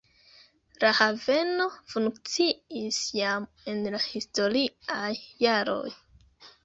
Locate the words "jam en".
3.19-3.85